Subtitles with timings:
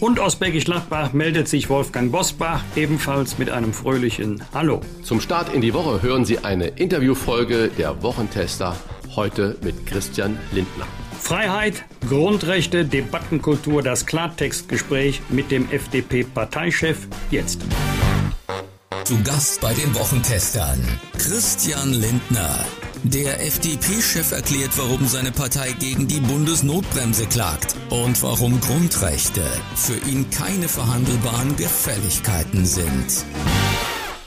[0.00, 4.80] Und aus Bergisch Gladbach meldet sich Wolfgang Bosbach ebenfalls mit einem fröhlichen Hallo.
[5.02, 8.76] Zum Start in die Woche hören Sie eine Interviewfolge der Wochentester,
[9.14, 10.86] heute mit Christian Lindner.
[11.18, 17.62] Freiheit, Grundrechte, Debattenkultur, das Klartextgespräch mit dem FDP-Parteichef jetzt.
[19.04, 20.80] Zu Gast bei den Wochentestern
[21.16, 22.64] Christian Lindner.
[23.14, 29.42] Der FDP-Chef erklärt, warum seine Partei gegen die Bundesnotbremse klagt und warum Grundrechte
[29.76, 33.24] für ihn keine verhandelbaren Gefälligkeiten sind.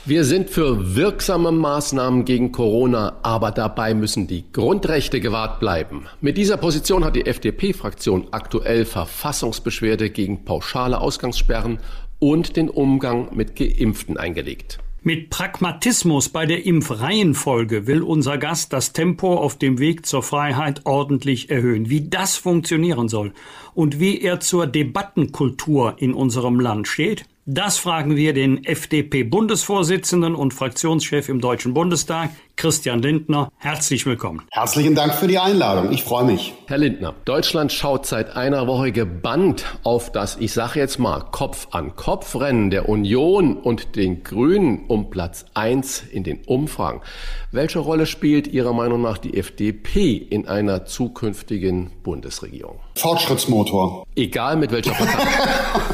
[0.06, 6.06] Wir sind für wirksame Maßnahmen gegen Corona, aber dabei müssen die Grundrechte gewahrt bleiben.
[6.22, 11.80] Mit dieser Position hat die FDP-Fraktion aktuell Verfassungsbeschwerde gegen pauschale Ausgangssperren
[12.18, 14.78] und den Umgang mit Geimpften eingelegt.
[15.02, 20.82] Mit Pragmatismus bei der Impfreihenfolge will unser Gast das Tempo auf dem Weg zur Freiheit
[20.84, 21.88] ordentlich erhöhen.
[21.88, 23.32] Wie das funktionieren soll
[23.72, 30.52] und wie er zur Debattenkultur in unserem Land steht, das fragen wir den FDP-Bundesvorsitzenden und
[30.52, 32.28] Fraktionschef im Deutschen Bundestag,
[32.60, 33.48] Christian Lindner.
[33.56, 34.42] Herzlich willkommen.
[34.50, 35.92] Herzlichen Dank für die Einladung.
[35.92, 36.52] Ich freue mich.
[36.66, 42.68] Herr Lindner, Deutschland schaut seit einer Woche gebannt auf das, ich sage jetzt mal, Kopf-an-Kopf-Rennen
[42.68, 47.00] der Union und den Grünen um Platz 1 in den Umfragen.
[47.50, 52.78] Welche Rolle spielt Ihrer Meinung nach die FDP in einer zukünftigen Bundesregierung?
[52.94, 54.06] Fortschrittsmotor.
[54.14, 55.26] Egal mit welcher Partei.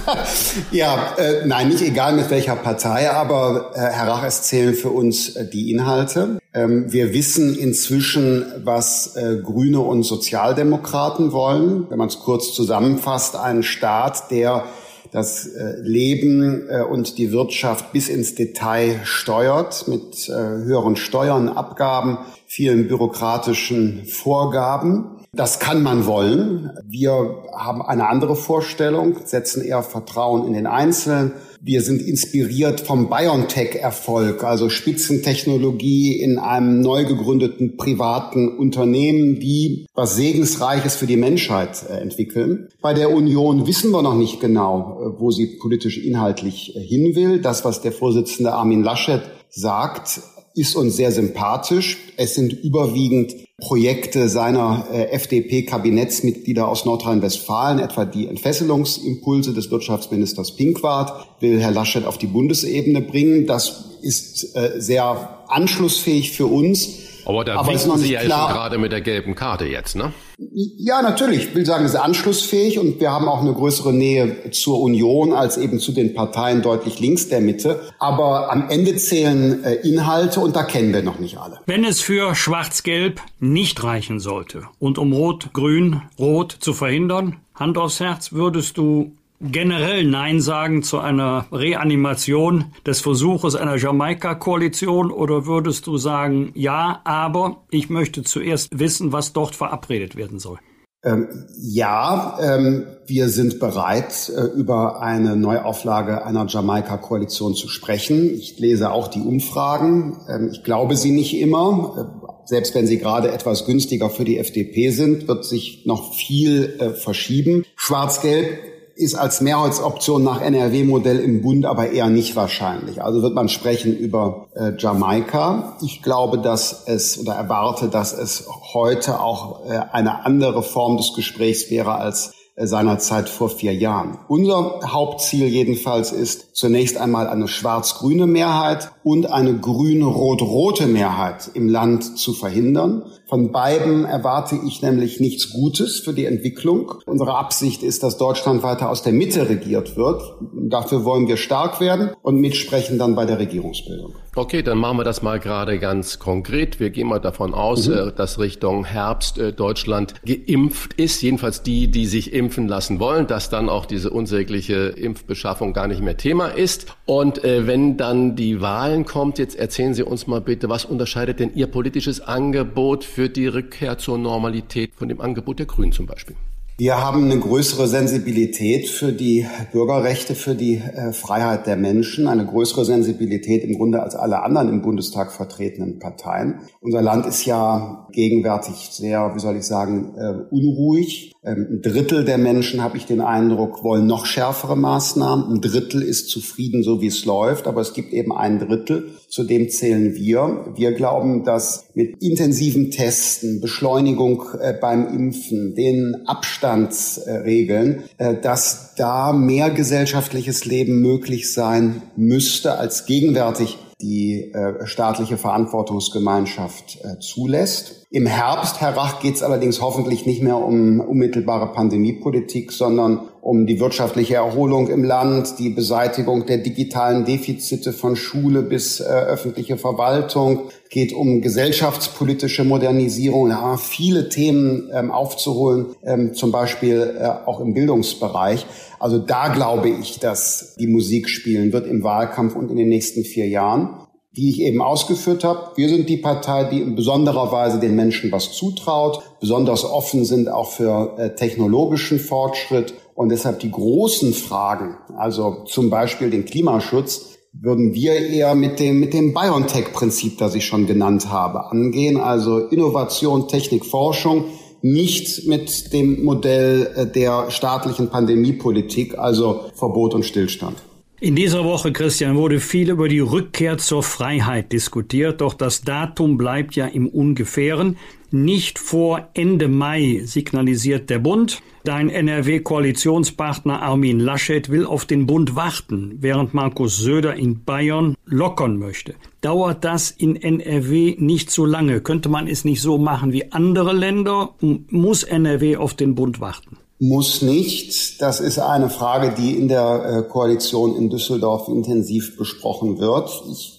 [0.72, 4.90] ja, äh, nein, nicht egal mit welcher Partei, aber äh, Herr Rach, es zählen für
[4.90, 6.40] uns äh, die Inhalte.
[6.56, 11.84] Ähm, wir wissen inzwischen, was äh, Grüne und Sozialdemokraten wollen.
[11.90, 14.64] Wenn man es kurz zusammenfasst, einen Staat, der
[15.12, 22.18] das äh, Leben äh, und die Wirtschaft bis ins Detail steuert mit höheren Steuern, Abgaben,
[22.46, 25.15] vielen bürokratischen Vorgaben.
[25.36, 26.70] Das kann man wollen.
[26.88, 31.32] Wir haben eine andere Vorstellung, setzen eher Vertrauen in den Einzelnen.
[31.60, 40.16] Wir sind inspiriert vom BioNTech-Erfolg, also Spitzentechnologie in einem neu gegründeten privaten Unternehmen, die was
[40.16, 42.68] Segensreiches für die Menschheit äh, entwickeln.
[42.80, 47.14] Bei der Union wissen wir noch nicht genau, äh, wo sie politisch inhaltlich äh, hin
[47.14, 47.42] will.
[47.42, 50.20] Das, was der Vorsitzende Armin Laschet sagt,
[50.56, 51.98] ist uns sehr sympathisch.
[52.16, 61.26] Es sind überwiegend Projekte seiner äh, FDP-Kabinettsmitglieder aus Nordrhein-Westfalen, etwa die Entfesselungsimpulse des Wirtschaftsministers Pinkwart,
[61.40, 63.46] will Herr Laschet auf die Bundesebene bringen.
[63.46, 66.88] Das ist äh, sehr anschlussfähig für uns.
[67.26, 68.52] Aber da Aber winken Sie ja klar.
[68.52, 70.12] gerade mit der gelben Karte jetzt, ne?
[70.38, 71.48] Ja, natürlich.
[71.48, 75.32] Ich will sagen, es ist anschlussfähig und wir haben auch eine größere Nähe zur Union
[75.32, 77.80] als eben zu den Parteien deutlich links der Mitte.
[77.98, 81.58] Aber am Ende zählen äh, Inhalte und da kennen wir noch nicht alle.
[81.66, 87.78] Wenn es für Schwarz-Gelb nicht reichen sollte und um Rot, Grün, Rot zu verhindern, Hand
[87.78, 95.46] aufs Herz, würdest du generell Nein sagen zu einer Reanimation des Versuches einer Jamaika-Koalition oder
[95.46, 100.58] würdest du sagen, ja, aber ich möchte zuerst wissen, was dort verabredet werden soll?
[101.04, 108.34] Ähm, ja, ähm, wir sind bereit, äh, über eine Neuauflage einer Jamaika-Koalition zu sprechen.
[108.34, 110.16] Ich lese auch die Umfragen.
[110.28, 112.10] Ähm, ich glaube sie nicht immer.
[112.24, 116.76] Äh, selbst wenn sie gerade etwas günstiger für die FDP sind, wird sich noch viel
[116.80, 117.64] äh, verschieben.
[117.76, 123.02] Schwarz-Gelb ist als Mehrheitsoption nach NRW-Modell im Bund aber eher nicht wahrscheinlich.
[123.02, 125.76] Also wird man sprechen über äh, Jamaika.
[125.82, 131.12] Ich glaube, dass es oder erwarte, dass es heute auch äh, eine andere Form des
[131.14, 134.18] Gesprächs wäre als äh, seinerzeit vor vier Jahren.
[134.28, 142.18] Unser Hauptziel jedenfalls ist zunächst einmal eine schwarz-grüne Mehrheit und eine grün-rot-rote Mehrheit im Land
[142.18, 143.04] zu verhindern.
[143.28, 146.92] Von beiden erwarte ich nämlich nichts Gutes für die Entwicklung.
[147.06, 150.22] Unsere Absicht ist, dass Deutschland weiter aus der Mitte regiert wird.
[150.52, 154.14] Dafür wollen wir stark werden und mitsprechen dann bei der Regierungsbildung.
[154.38, 156.78] Okay, dann machen wir das mal gerade ganz konkret.
[156.78, 157.94] Wir gehen mal davon aus, mhm.
[157.94, 163.26] Äh, dass Richtung Herbst äh, Deutschland geimpft ist, jedenfalls die, die sich impfen lassen wollen,
[163.26, 166.86] dass dann auch diese unsägliche Impfbeschaffung gar nicht mehr Thema ist.
[167.06, 168.60] Und äh, wenn dann die
[168.96, 173.28] Wahlen kommt, jetzt erzählen Sie uns mal bitte, was unterscheidet denn Ihr politisches Angebot für
[173.28, 176.34] die Rückkehr zur Normalität von dem Angebot der Grünen zum Beispiel?
[176.78, 182.46] Wir haben eine größere Sensibilität für die Bürgerrechte, für die äh, Freiheit der Menschen, eine
[182.46, 186.60] größere Sensibilität im Grunde als alle anderen im Bundestag vertretenen Parteien.
[186.80, 191.32] Unser Land ist ja gegenwärtig sehr, wie soll ich sagen, äh, unruhig.
[191.46, 195.54] Ähm, ein Drittel der Menschen, habe ich den Eindruck, wollen noch schärfere Maßnahmen.
[195.54, 197.68] Ein Drittel ist zufrieden, so wie es läuft.
[197.68, 200.72] Aber es gibt eben ein Drittel, zu dem zählen wir.
[200.74, 209.32] Wir glauben, dass mit intensiven Testen, Beschleunigung äh, beim Impfen, den Abstandsregeln, äh, dass da
[209.32, 218.05] mehr gesellschaftliches Leben möglich sein müsste, als gegenwärtig die äh, staatliche Verantwortungsgemeinschaft zulässt.
[218.16, 223.66] Im Herbst, Herr Rach, geht es allerdings hoffentlich nicht mehr um unmittelbare Pandemiepolitik, sondern um
[223.66, 229.76] die wirtschaftliche Erholung im Land, die Beseitigung der digitalen Defizite von Schule bis äh, öffentliche
[229.76, 237.60] Verwaltung, geht um gesellschaftspolitische Modernisierung, ja, viele Themen ähm, aufzuholen, ähm, zum Beispiel äh, auch
[237.60, 238.64] im Bildungsbereich.
[238.98, 243.24] Also da glaube ich, dass die Musik spielen wird im Wahlkampf und in den nächsten
[243.24, 244.05] vier Jahren
[244.36, 245.72] die ich eben ausgeführt habe.
[245.76, 250.50] Wir sind die Partei, die in besonderer Weise den Menschen was zutraut, besonders offen sind
[250.50, 257.36] auch für äh, technologischen Fortschritt und deshalb die großen Fragen, also zum Beispiel den Klimaschutz,
[257.58, 262.58] würden wir eher mit dem, mit dem BioNTech-Prinzip, das ich schon genannt habe, angehen, also
[262.58, 264.44] Innovation, Technik, Forschung,
[264.82, 270.76] nicht mit dem Modell äh, der staatlichen Pandemiepolitik, also Verbot und Stillstand.
[271.18, 276.36] In dieser Woche, Christian, wurde viel über die Rückkehr zur Freiheit diskutiert, doch das Datum
[276.36, 277.96] bleibt ja im Ungefähren.
[278.30, 281.62] Nicht vor Ende Mai signalisiert der Bund.
[281.84, 288.76] Dein NRW-Koalitionspartner Armin Laschet will auf den Bund warten, während Markus Söder in Bayern lockern
[288.76, 289.14] möchte.
[289.40, 292.02] Dauert das in NRW nicht so lange?
[292.02, 294.54] Könnte man es nicht so machen wie andere Länder?
[294.60, 296.76] Muss NRW auf den Bund warten?
[296.98, 298.20] Muss nicht.
[298.22, 303.30] Das ist eine Frage, die in der äh, Koalition in Düsseldorf intensiv besprochen wird.
[303.50, 303.76] Ich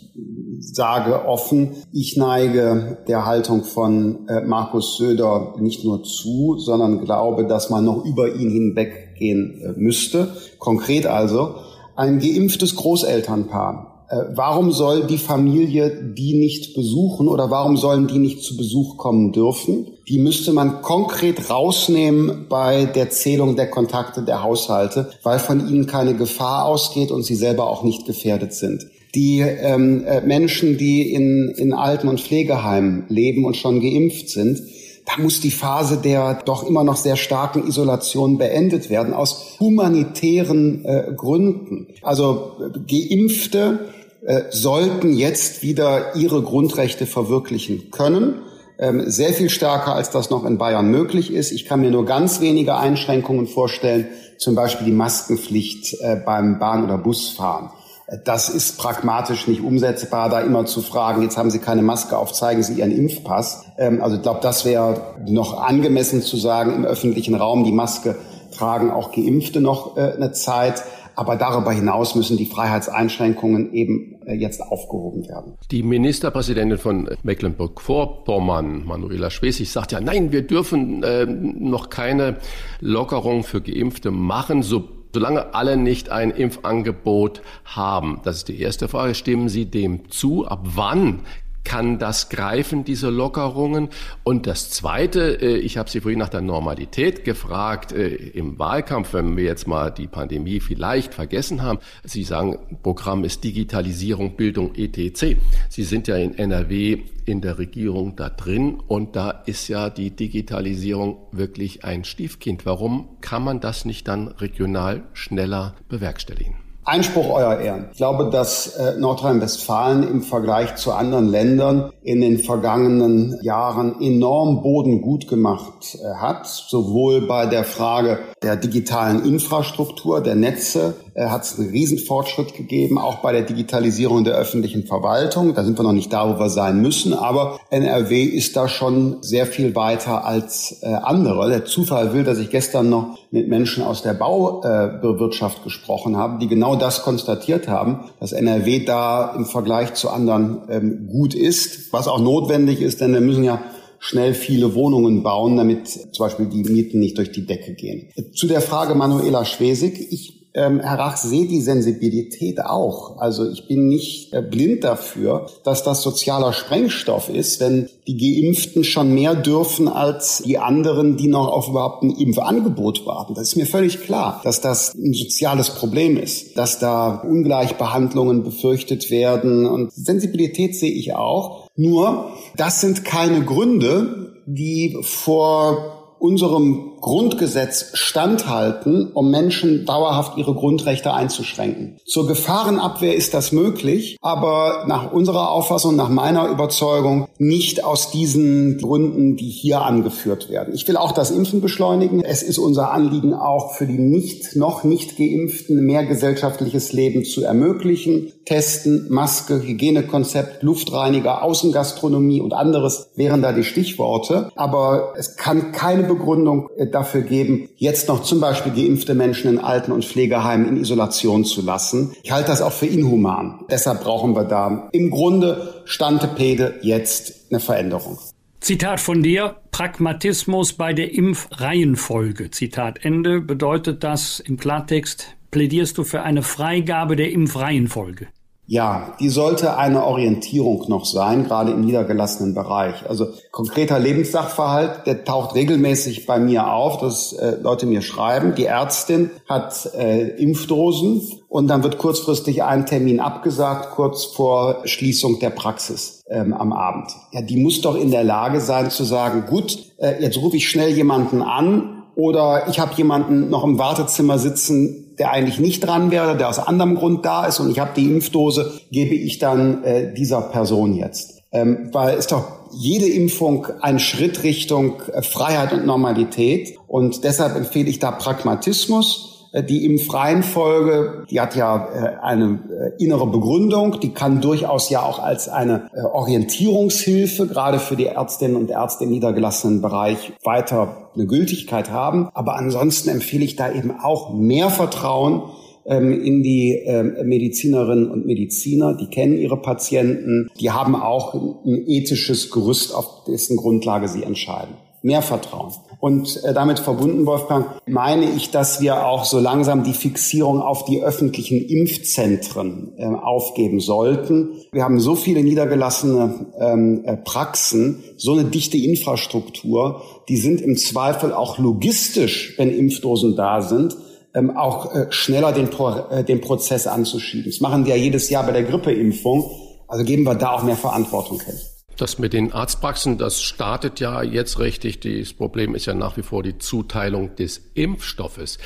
[0.59, 7.45] sage offen, ich neige der Haltung von äh, Markus Söder nicht nur zu, sondern glaube,
[7.45, 10.35] dass man noch über ihn hinweggehen äh, müsste.
[10.59, 11.55] Konkret also,
[11.95, 18.41] ein geimpftes Großelternpaar warum soll die Familie die nicht besuchen oder warum sollen die nicht
[18.41, 19.87] zu Besuch kommen dürfen?
[20.07, 25.87] Die müsste man konkret rausnehmen bei der Zählung der Kontakte der Haushalte, weil von ihnen
[25.87, 28.87] keine Gefahr ausgeht und sie selber auch nicht gefährdet sind.
[29.13, 34.61] Die ähm, äh, Menschen, die in, in Alten- und Pflegeheimen leben und schon geimpft sind,
[35.05, 40.83] da muss die Phase der doch immer noch sehr starken Isolation beendet werden, aus humanitären
[40.83, 41.87] äh, Gründen.
[42.01, 43.79] Also äh, Geimpfte
[44.27, 48.41] äh, sollten jetzt wieder ihre Grundrechte verwirklichen können.
[48.77, 51.53] Ähm, sehr viel stärker, als das noch in Bayern möglich ist.
[51.53, 56.83] Ich kann mir nur ganz wenige Einschränkungen vorstellen, zum Beispiel die Maskenpflicht äh, beim Bahn-
[56.83, 57.69] oder Busfahren.
[58.07, 62.17] Äh, das ist pragmatisch nicht umsetzbar, da immer zu fragen, jetzt haben Sie keine Maske
[62.17, 63.63] auf, zeigen Sie Ihren Impfpass.
[63.77, 68.17] Ähm, also ich glaube, das wäre noch angemessen zu sagen, im öffentlichen Raum die Maske
[68.51, 70.83] tragen auch Geimpfte noch eine Zeit.
[71.15, 75.53] Aber darüber hinaus müssen die Freiheitseinschränkungen eben jetzt aufgehoben werden.
[75.71, 82.37] Die Ministerpräsidentin von Mecklenburg-Vorpommern, Manuela Schwesig, sagt ja, nein, wir dürfen äh, noch keine
[82.79, 88.19] Lockerung für Geimpfte machen, so solange alle nicht ein Impfangebot haben.
[88.23, 89.15] Das ist die erste Frage.
[89.15, 90.45] Stimmen Sie dem zu?
[90.45, 91.21] Ab wann
[91.67, 93.89] kann das greifen, diese Lockerungen?
[94.23, 99.13] Und das Zweite, äh, ich habe Sie vorhin nach der Normalität gefragt äh, im Wahlkampf,
[99.13, 101.79] wenn wir jetzt mal die Pandemie vielleicht vergessen haben.
[102.05, 105.35] Sie sagen, Programm ist Digitalisierung, Bildung, etc.
[105.67, 110.11] Sie sind ja in NRW in der Regierung da drin und da ist ja die
[110.11, 112.65] Digitalisierung wirklich ein Stiefkind.
[112.65, 116.66] Warum kann man das nicht dann regional schneller bewerkstelligen?
[116.87, 117.89] Einspruch, Euer Ehren.
[117.91, 124.61] Ich glaube, dass äh, Nordrhein-Westfalen im Vergleich zu anderen Ländern in den vergangenen Jahren enorm
[124.61, 130.93] Boden gut gemacht äh, hat, sowohl bei der Frage der digitalen Infrastruktur, der Netze,
[131.25, 135.55] hat es einen Riesenfortschritt gegeben, auch bei der Digitalisierung der öffentlichen Verwaltung.
[135.55, 139.17] Da sind wir noch nicht da, wo wir sein müssen, aber NRW ist da schon
[139.21, 141.49] sehr viel weiter als äh, andere.
[141.49, 146.39] Der Zufall will, dass ich gestern noch mit Menschen aus der Bauwirtschaft äh, gesprochen habe,
[146.39, 151.91] die genau das konstatiert haben, dass NRW da im Vergleich zu anderen ähm, gut ist,
[151.91, 153.59] was auch notwendig ist, denn wir müssen ja
[153.99, 158.09] schnell viele Wohnungen bauen, damit zum Beispiel die Mieten nicht durch die Decke gehen.
[158.35, 160.11] Zu der Frage Manuela Schwesig.
[160.11, 163.19] Ich ähm, Herr Rach, sehe die Sensibilität auch.
[163.19, 168.83] Also ich bin nicht äh, blind dafür, dass das sozialer Sprengstoff ist, wenn die Geimpften
[168.83, 173.35] schon mehr dürfen als die anderen, die noch auf überhaupt ein Impfangebot warten.
[173.35, 179.11] Das ist mir völlig klar, dass das ein soziales Problem ist, dass da Ungleichbehandlungen befürchtet
[179.11, 179.67] werden.
[179.67, 181.69] Und Sensibilität sehe ich auch.
[181.75, 191.13] Nur, das sind keine Gründe, die vor unserem Grundgesetz standhalten, um Menschen dauerhaft ihre Grundrechte
[191.13, 191.97] einzuschränken.
[192.05, 198.77] Zur Gefahrenabwehr ist das möglich, aber nach unserer Auffassung, nach meiner Überzeugung nicht aus diesen
[198.79, 200.73] Gründen, die hier angeführt werden.
[200.73, 202.23] Ich will auch das Impfen beschleunigen.
[202.23, 207.43] Es ist unser Anliegen auch für die nicht, noch nicht geimpften mehr gesellschaftliches Leben zu
[207.43, 208.31] ermöglichen.
[208.45, 214.51] Testen, Maske, Hygienekonzept, Luftreiniger, Außengastronomie und anderes wären da die Stichworte.
[214.55, 219.91] Aber es kann keine Begründung dafür geben, jetzt noch zum Beispiel geimpfte Menschen in Alten-
[219.91, 222.15] und Pflegeheimen in Isolation zu lassen.
[222.23, 223.65] Ich halte das auch für inhuman.
[223.69, 228.17] Deshalb brauchen wir da im Grunde Stantepede jetzt eine Veränderung.
[228.59, 232.51] Zitat von dir, Pragmatismus bei der Impfreihenfolge.
[232.51, 233.39] Zitat Ende.
[233.39, 238.27] Bedeutet das im Klartext, plädierst du für eine Freigabe der Impfreihenfolge?
[238.69, 243.09] Ja, die sollte eine Orientierung noch sein, gerade im niedergelassenen Bereich.
[243.09, 248.65] Also konkreter Lebenssachverhalt, der taucht regelmäßig bei mir auf, dass äh, Leute mir schreiben, die
[248.65, 255.51] Ärztin hat äh, Impfdosen und dann wird kurzfristig ein Termin abgesagt, kurz vor Schließung der
[255.51, 257.11] Praxis ähm, am Abend.
[257.31, 260.69] Ja, die muss doch in der Lage sein zu sagen, gut, äh, jetzt rufe ich
[260.69, 266.11] schnell jemanden an oder ich habe jemanden noch im Wartezimmer sitzen, der eigentlich nicht dran
[266.11, 269.83] wäre, der aus anderem Grund da ist und ich habe die Impfdose, gebe ich dann
[269.83, 271.41] äh, dieser Person jetzt.
[271.51, 276.77] Ähm, weil ist doch jede Impfung ein Schritt Richtung äh, Freiheit und Normalität.
[276.87, 279.36] Und deshalb empfehle ich da Pragmatismus.
[279.51, 282.59] Äh, die Impfreihenfolge, die hat ja äh, eine
[282.97, 288.55] äh, innere Begründung, die kann durchaus ja auch als eine Orientierungshilfe, gerade für die Ärztinnen
[288.55, 292.29] und Ärzte im niedergelassenen Bereich, weiter eine Gültigkeit haben.
[292.33, 295.43] Aber ansonsten empfehle ich da eben auch mehr Vertrauen
[295.85, 298.93] ähm, in die ähm, Medizinerinnen und Mediziner.
[298.95, 304.75] Die kennen ihre Patienten, die haben auch ein ethisches Gerüst, auf dessen Grundlage sie entscheiden.
[305.01, 305.73] Mehr Vertrauen.
[305.99, 310.85] Und äh, damit verbunden, Wolfgang, meine ich, dass wir auch so langsam die Fixierung auf
[310.85, 314.49] die öffentlichen Impfzentren äh, aufgeben sollten.
[314.71, 320.77] Wir haben so viele niedergelassene ähm, äh, Praxen, so eine dichte Infrastruktur, die sind im
[320.77, 323.97] Zweifel auch logistisch, wenn Impfdosen da sind,
[324.35, 327.51] ähm, auch äh, schneller den, Pro äh, den Prozess anzuschieben.
[327.51, 329.49] Das machen wir ja jedes Jahr bei der Grippeimpfung.
[329.87, 331.55] Also geben wir da auch mehr Verantwortung hin.
[331.97, 334.99] Das mit den Arztpraxen, das startet ja jetzt richtig.
[334.99, 338.59] Das Problem ist ja nach wie vor die Zuteilung des Impfstoffes.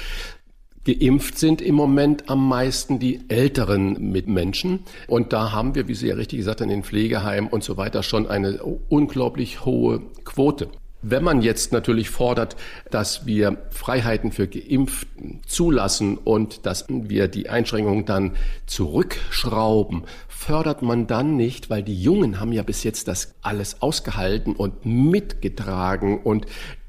[0.84, 4.80] Geimpft sind im Moment am meisten die älteren Mitmenschen.
[5.08, 7.78] Und da haben wir, wie Sie ja richtig gesagt haben, in den Pflegeheimen und so
[7.78, 10.70] weiter schon eine unglaublich hohe Quote.
[11.04, 12.56] Wenn man jetzt natürlich fordert,
[12.92, 18.36] dass wir Freiheiten für Geimpften zulassen und dass wir die Einschränkungen dann
[18.68, 24.56] zurückschrauben, fördert man dann nicht, weil die Jungen haben ja bis jetzt das alles ausgehalten
[24.56, 26.46] und mitgetragen und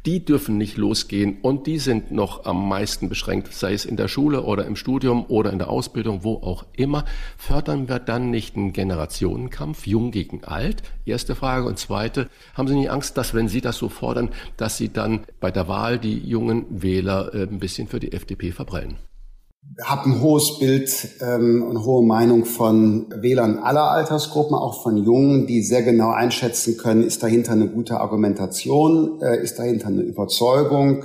[0.07, 4.09] die dürfen nicht losgehen und die sind noch am meisten beschränkt, sei es in der
[4.09, 7.05] Schule oder im Studium oder in der Ausbildung, wo auch immer.
[7.37, 10.83] Fördern wir dann nicht einen Generationenkampf, jung gegen alt?
[11.05, 11.67] Erste Frage.
[11.67, 15.25] Und zweite, haben Sie nicht Angst, dass wenn Sie das so fordern, dass Sie dann
[15.41, 18.97] bei der Wahl die jungen Wähler äh, ein bisschen für die FDP verbrennen?
[19.83, 25.47] Habe ein hohes Bild ähm, und hohe Meinung von Wählern aller Altersgruppen, auch von Jungen,
[25.47, 31.04] die sehr genau einschätzen können, ist dahinter eine gute Argumentation, äh, ist dahinter eine Überzeugung.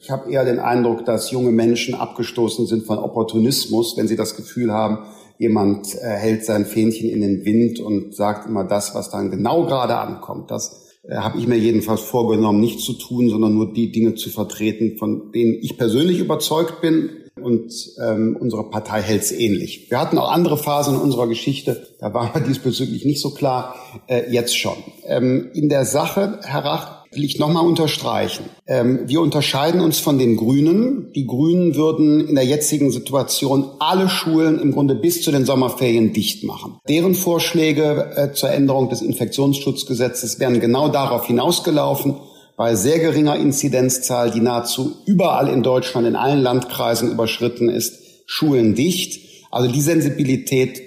[0.00, 4.36] Ich habe eher den Eindruck, dass junge Menschen abgestoßen sind von Opportunismus, wenn sie das
[4.36, 4.98] Gefühl haben,
[5.38, 9.64] jemand äh, hält sein Fähnchen in den Wind und sagt immer das, was dann genau
[9.66, 10.50] gerade ankommt.
[10.50, 14.30] Das äh, habe ich mir jedenfalls vorgenommen, nicht zu tun, sondern nur die Dinge zu
[14.30, 17.10] vertreten, von denen ich persönlich überzeugt bin,
[17.42, 19.90] und ähm, unsere Partei hält es ähnlich.
[19.90, 23.74] Wir hatten auch andere Phasen in unserer Geschichte, da waren wir diesbezüglich nicht so klar,
[24.06, 24.76] äh, jetzt schon.
[25.06, 28.44] Ähm, in der Sache, Herr Rach, will ich nochmal unterstreichen.
[28.66, 31.12] Ähm, wir unterscheiden uns von den Grünen.
[31.14, 36.12] Die Grünen würden in der jetzigen Situation alle Schulen im Grunde bis zu den Sommerferien
[36.12, 36.78] dicht machen.
[36.88, 42.16] Deren Vorschläge äh, zur Änderung des Infektionsschutzgesetzes wären genau darauf hinausgelaufen,
[42.58, 47.94] bei sehr geringer Inzidenzzahl, die nahezu überall in Deutschland, in allen Landkreisen überschritten ist,
[48.26, 49.46] Schulen dicht.
[49.52, 50.82] Also die Sensibilität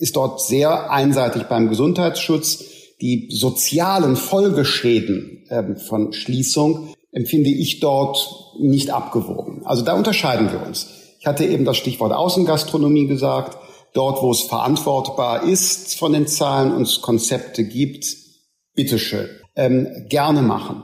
[0.00, 2.64] ist dort sehr einseitig beim Gesundheitsschutz.
[3.00, 8.18] Die sozialen Folgeschäden äh, von Schließung empfinde ich dort
[8.60, 9.62] nicht abgewogen.
[9.64, 10.88] Also da unterscheiden wir uns.
[11.20, 13.56] Ich hatte eben das Stichwort Außengastronomie gesagt.
[13.94, 18.04] Dort, wo es verantwortbar ist von den Zahlen und es Konzepte gibt,
[18.74, 20.82] bitteschön, ähm, gerne machen.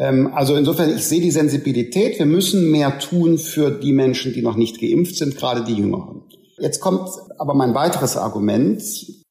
[0.00, 2.18] Ähm, also insofern, ich sehe die Sensibilität.
[2.18, 6.22] Wir müssen mehr tun für die Menschen, die noch nicht geimpft sind, gerade die Jüngeren.
[6.58, 8.82] Jetzt kommt aber mein weiteres Argument.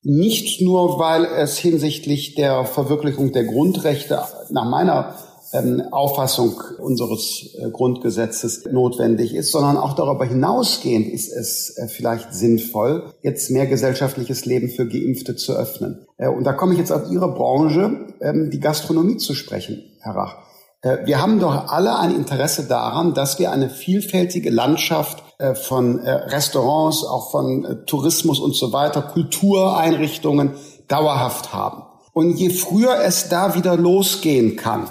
[0.03, 5.15] Nicht nur, weil es hinsichtlich der Verwirklichung der Grundrechte nach meiner
[5.51, 12.33] ähm, Auffassung unseres äh, Grundgesetzes notwendig ist, sondern auch darüber hinausgehend ist es äh, vielleicht
[12.33, 16.05] sinnvoll, jetzt mehr gesellschaftliches Leben für Geimpfte zu öffnen.
[16.17, 20.15] Äh, und da komme ich jetzt auf Ihre Branche, ähm, die Gastronomie zu sprechen, Herr
[20.15, 20.48] Rach.
[20.81, 25.23] Wir haben doch alle ein Interesse daran, dass wir eine vielfältige Landschaft
[25.63, 30.51] von Restaurants, auch von Tourismus und so weiter, Kultureinrichtungen
[30.87, 31.83] dauerhaft haben.
[32.13, 34.89] Und je früher es da wieder losgehen kann,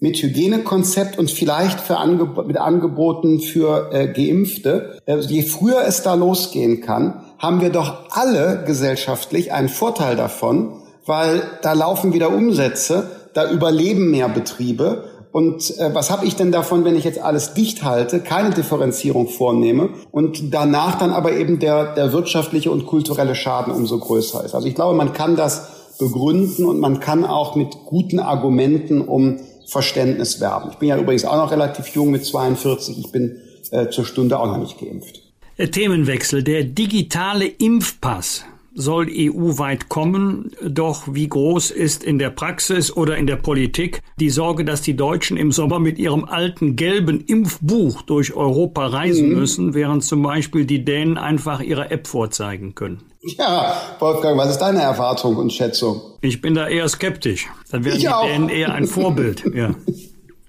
[0.00, 5.00] mit Hygienekonzept und vielleicht für Angeb mit Angeboten für äh, Geimpfte.
[5.06, 10.82] Äh, je früher es da losgehen kann, haben wir doch alle gesellschaftlich einen Vorteil davon,
[11.04, 15.07] weil da laufen wieder Umsätze, da überleben mehr Betriebe.
[15.32, 19.28] Und äh, was habe ich denn davon, wenn ich jetzt alles dicht halte, keine Differenzierung
[19.28, 24.54] vornehme und danach dann aber eben der, der wirtschaftliche und kulturelle Schaden umso größer ist?
[24.54, 29.40] Also ich glaube, man kann das begründen und man kann auch mit guten Argumenten um
[29.66, 30.70] Verständnis werben.
[30.72, 32.98] Ich bin ja übrigens auch noch relativ jung mit 42.
[32.98, 33.36] Ich bin
[33.70, 35.20] äh, zur Stunde auch noch nicht geimpft.
[35.58, 36.42] Äh, Themenwechsel.
[36.42, 38.44] Der digitale Impfpass
[38.78, 40.52] soll EU-weit kommen.
[40.64, 44.96] Doch wie groß ist in der Praxis oder in der Politik die Sorge, dass die
[44.96, 49.38] Deutschen im Sommer mit ihrem alten gelben Impfbuch durch Europa reisen mhm.
[49.38, 53.02] müssen, während zum Beispiel die Dänen einfach ihre App vorzeigen können?
[53.20, 56.00] Ja, Wolfgang, was ist deine Erwartung und Schätzung?
[56.20, 57.48] Ich bin da eher skeptisch.
[57.70, 58.24] Dann wären ich die auch.
[58.24, 59.44] Dänen eher ein Vorbild.
[59.54, 59.74] Ja.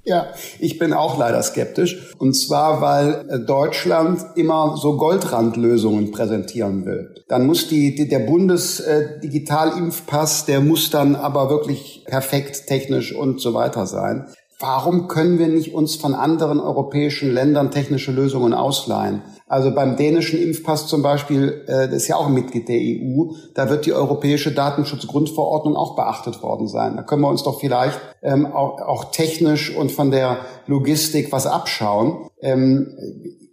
[0.09, 2.15] Ja, ich bin auch leider skeptisch.
[2.17, 7.13] Und zwar, weil äh, Deutschland immer so Goldrandlösungen präsentieren will.
[7.27, 13.39] Dann muss die, die der Bundesdigitalimpfpass, äh, der muss dann aber wirklich perfekt technisch und
[13.39, 14.25] so weiter sein.
[14.61, 19.21] Warum können wir nicht uns von anderen europäischen Ländern technische Lösungen ausleihen?
[19.47, 23.31] Also beim dänischen Impfpass zum Beispiel, äh, das ist ja auch ein Mitglied der EU,
[23.55, 26.97] da wird die europäische Datenschutzgrundverordnung auch beachtet worden sein.
[26.97, 32.27] Da können wir uns doch vielleicht ähm, auch, technisch und von der Logistik was abschauen.
[32.41, 32.97] Ähm,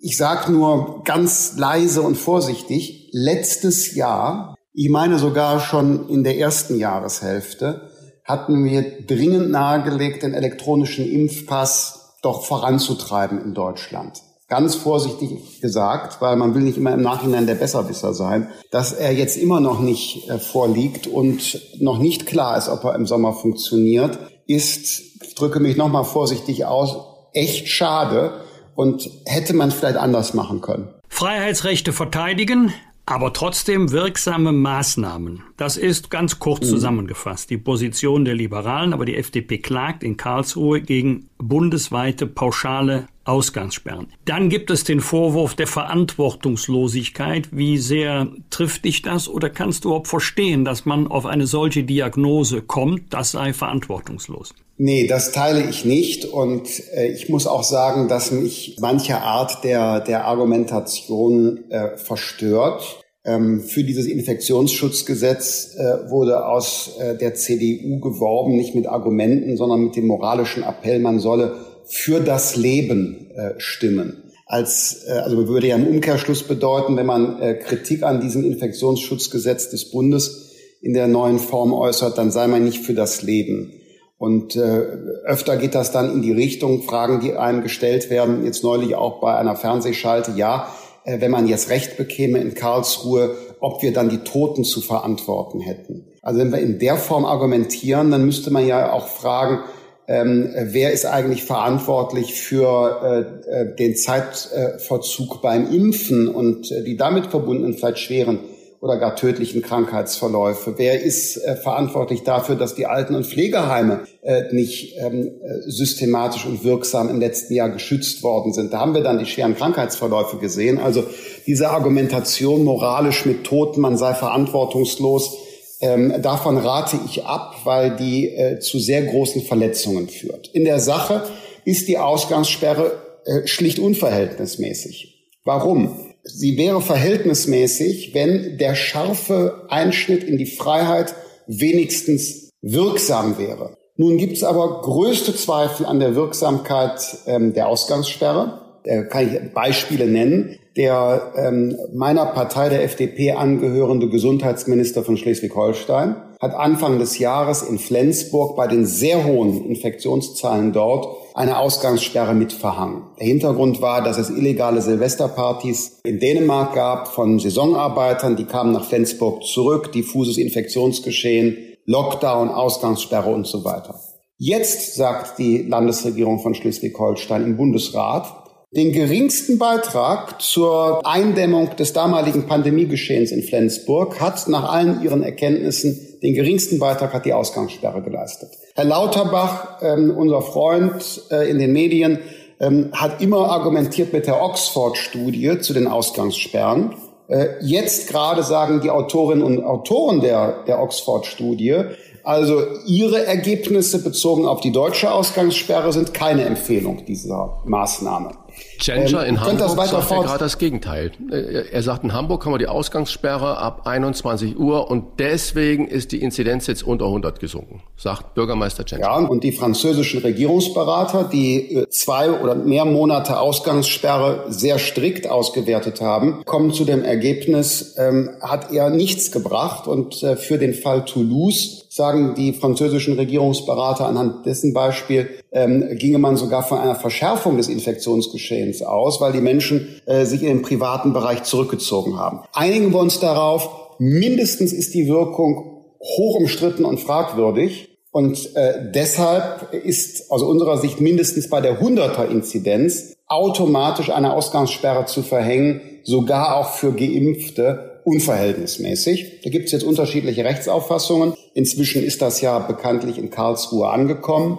[0.00, 6.36] ich sage nur ganz leise und vorsichtig, letztes Jahr, ich meine sogar schon in der
[6.36, 7.90] ersten Jahreshälfte,
[8.26, 14.20] hatten wir dringend nahegelegt, den elektronischen Impfpass doch voranzutreiben in Deutschland.
[14.48, 19.12] Ganz vorsichtig gesagt, weil man will nicht immer im Nachhinein der Besserwisser sein, dass er
[19.12, 23.32] jetzt immer noch nicht äh, vorliegt und noch nicht klar ist, ob er im Sommer
[23.32, 26.96] funktioniert, ist, ich drücke mich nochmal vorsichtig aus,
[27.32, 28.40] echt schade
[28.76, 30.88] und hätte man vielleicht anders machen können.
[31.08, 32.72] Freiheitsrechte verteidigen,
[33.06, 35.44] aber trotzdem wirksame Maßnahmen.
[35.56, 36.70] Das ist ganz kurz mhm.
[36.70, 44.08] zusammengefasst die Position der Liberalen, aber die FDP klagt in Karlsruhe gegen bundesweite pauschale Ausgangssperren.
[44.24, 47.48] Dann gibt es den Vorwurf der Verantwortungslosigkeit.
[47.50, 51.84] Wie sehr trifft dich das oder kannst du überhaupt verstehen, dass man auf eine solche
[51.84, 54.54] Diagnose kommt, das sei verantwortungslos?
[54.78, 59.64] Nee, das teile ich nicht und äh, ich muss auch sagen, dass mich manche Art
[59.64, 63.02] der, der Argumentation äh, verstört.
[63.24, 69.80] Ähm, für dieses Infektionsschutzgesetz äh, wurde aus äh, der CDU geworben, nicht mit Argumenten, sondern
[69.80, 71.56] mit dem moralischen Appell, man solle
[71.88, 74.22] für das Leben äh, stimmen.
[74.46, 79.70] Als, äh, also würde ja im Umkehrschluss bedeuten, wenn man äh, Kritik an diesem Infektionsschutzgesetz
[79.70, 83.72] des Bundes in der neuen Form äußert, dann sei man nicht für das Leben.
[84.18, 84.86] Und äh,
[85.24, 89.20] öfter geht das dann in die Richtung, Fragen, die einem gestellt werden, jetzt neulich auch
[89.20, 90.68] bei einer Fernsehschalte, ja,
[91.04, 95.60] äh, wenn man jetzt Recht bekäme in Karlsruhe, ob wir dann die Toten zu verantworten
[95.60, 96.06] hätten.
[96.22, 99.60] Also wenn wir in der Form argumentieren, dann müsste man ja auch fragen,
[100.08, 106.96] ähm, wer ist eigentlich verantwortlich für äh, äh, den Zeitverzug beim Impfen und äh, die
[106.96, 108.38] damit verbundenen vielleicht schweren
[108.80, 110.74] oder gar tödlichen Krankheitsverläufe?
[110.76, 116.46] Wer ist äh, verantwortlich dafür, dass die Alten- und Pflegeheime äh, nicht ähm, äh, systematisch
[116.46, 118.72] und wirksam im letzten Jahr geschützt worden sind?
[118.72, 120.78] Da haben wir dann die schweren Krankheitsverläufe gesehen.
[120.78, 121.04] Also
[121.48, 125.36] diese Argumentation moralisch mit Toten, man sei verantwortungslos,
[125.80, 130.48] ähm, davon rate ich ab, weil die äh, zu sehr großen Verletzungen führt.
[130.48, 131.24] In der Sache
[131.64, 135.30] ist die Ausgangssperre äh, schlicht unverhältnismäßig.
[135.44, 136.14] Warum?
[136.24, 141.14] Sie wäre verhältnismäßig, wenn der scharfe Einschnitt in die Freiheit
[141.46, 143.76] wenigstens wirksam wäre.
[143.96, 148.80] Nun gibt es aber größte Zweifel an der Wirksamkeit ähm, der Ausgangssperre.
[148.84, 150.58] äh, kann ich Beispiele nennen.
[150.76, 157.78] Der ähm, meiner Partei, der FDP, angehörende Gesundheitsminister von Schleswig-Holstein hat Anfang des Jahres in
[157.78, 163.04] Flensburg bei den sehr hohen Infektionszahlen dort eine Ausgangssperre mit verhangen.
[163.18, 168.84] Der Hintergrund war, dass es illegale Silvesterpartys in Dänemark gab von Saisonarbeitern, die kamen nach
[168.84, 173.98] Flensburg zurück, diffuses Infektionsgeschehen, Lockdown, Ausgangssperre und so weiter.
[174.36, 182.46] Jetzt sagt die Landesregierung von Schleswig-Holstein im Bundesrat, den geringsten Beitrag zur Eindämmung des damaligen
[182.46, 188.50] Pandemiegeschehens in Flensburg hat nach allen ihren Erkenntnissen den geringsten Beitrag hat die Ausgangssperre geleistet.
[188.74, 192.18] Herr Lauterbach, ähm, unser Freund äh, in den Medien,
[192.58, 196.94] ähm, hat immer argumentiert mit der Oxford-Studie zu den Ausgangssperren.
[197.28, 201.84] Äh, jetzt gerade sagen die Autorinnen und Autoren der, der Oxford-Studie,
[202.24, 208.32] also ihre Ergebnisse bezogen auf die deutsche Ausgangssperre sind keine Empfehlung dieser Maßnahme.
[208.78, 211.12] Tschentscher ähm, in Hamburg sagt ja gerade das Gegenteil.
[211.30, 216.22] Er sagt, in Hamburg haben wir die Ausgangssperre ab 21 Uhr und deswegen ist die
[216.22, 219.08] Inzidenz jetzt unter 100 gesunken, sagt Bürgermeister Tschentscher.
[219.08, 226.00] Ja, und die französischen Regierungsberater, die äh, zwei oder mehr Monate Ausgangssperre sehr strikt ausgewertet
[226.00, 231.04] haben, kommen zu dem Ergebnis, ähm, hat er nichts gebracht und äh, für den Fall
[231.04, 237.56] Toulouse sagen die französischen Regierungsberater anhand dessen Beispiel, ähm, ginge man sogar von einer Verschärfung
[237.56, 242.40] des Infektionsgeschehens aus, weil die Menschen äh, sich in den privaten Bereich zurückgezogen haben.
[242.52, 247.88] Einigen wir uns darauf, mindestens ist die Wirkung hoch umstritten und fragwürdig.
[248.10, 255.06] Und äh, deshalb ist aus unserer Sicht mindestens bei der 100er Inzidenz automatisch eine Ausgangssperre
[255.06, 259.40] zu verhängen, sogar auch für Geimpfte unverhältnismäßig.
[259.42, 261.34] Da gibt es jetzt unterschiedliche Rechtsauffassungen.
[261.54, 264.58] Inzwischen ist das ja bekanntlich in Karlsruhe angekommen.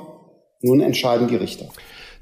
[0.61, 1.69] Nun entscheiden die Richter.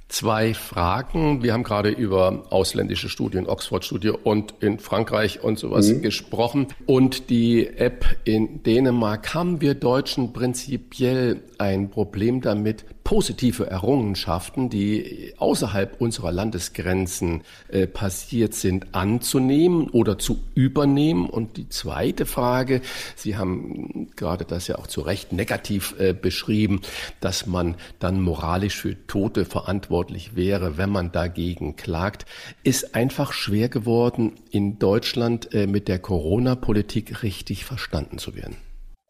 [0.08, 1.42] Zwei Fragen.
[1.42, 6.04] Wir haben gerade über ausländische Studien, Oxford-Studie und in Frankreich und sowas mhm.
[6.04, 6.68] gesprochen.
[6.86, 9.34] Und die App in Dänemark.
[9.34, 18.56] Haben wir Deutschen prinzipiell ein Problem damit, positive Errungenschaften, die außerhalb unserer Landesgrenzen äh, passiert
[18.56, 21.30] sind, anzunehmen oder zu übernehmen?
[21.30, 22.82] Und die zweite Frage,
[23.16, 26.82] Sie haben gerade das ja auch zu Recht negativ äh, beschrieben,
[27.22, 32.26] dass man dann moralisch für Tote verantwortlich wäre, wenn man dagegen klagt,
[32.64, 38.56] ist einfach schwer geworden, in Deutschland äh, mit der Corona-Politik richtig verstanden zu werden.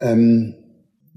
[0.02, 0.56] Ähm